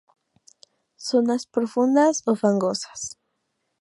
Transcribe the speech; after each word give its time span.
Zonas 1.09 1.45
profundas 1.45 2.23
o 2.25 2.33
fangosas. 2.41 3.01